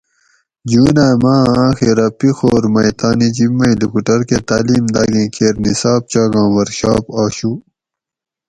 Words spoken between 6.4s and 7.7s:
ورکشاپ آشو